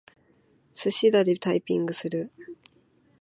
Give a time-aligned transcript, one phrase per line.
[0.73, 2.31] すしだでタイピングする。